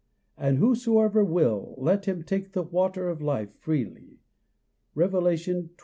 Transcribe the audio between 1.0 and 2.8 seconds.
will, let him take the